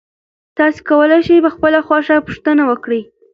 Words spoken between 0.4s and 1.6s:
تاسي کولای شئ په